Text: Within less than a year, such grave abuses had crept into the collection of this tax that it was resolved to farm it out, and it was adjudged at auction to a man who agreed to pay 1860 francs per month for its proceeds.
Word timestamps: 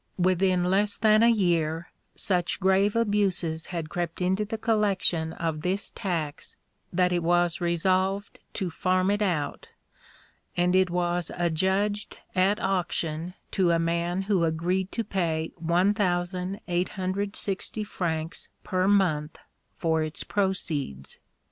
Within 0.17 0.63
less 0.63 0.97
than 0.97 1.21
a 1.21 1.29
year, 1.29 1.91
such 2.15 2.59
grave 2.59 2.95
abuses 2.95 3.67
had 3.67 3.87
crept 3.89 4.19
into 4.19 4.43
the 4.43 4.57
collection 4.57 5.31
of 5.33 5.61
this 5.61 5.91
tax 5.91 6.55
that 6.91 7.11
it 7.13 7.21
was 7.21 7.61
resolved 7.61 8.39
to 8.53 8.71
farm 8.71 9.11
it 9.11 9.21
out, 9.21 9.67
and 10.57 10.75
it 10.75 10.89
was 10.89 11.29
adjudged 11.37 12.17
at 12.33 12.59
auction 12.59 13.35
to 13.51 13.69
a 13.69 13.77
man 13.77 14.23
who 14.23 14.43
agreed 14.43 14.91
to 14.93 15.03
pay 15.03 15.51
1860 15.57 17.83
francs 17.83 18.49
per 18.63 18.87
month 18.87 19.37
for 19.77 20.01
its 20.01 20.23
proceeds. 20.23 21.19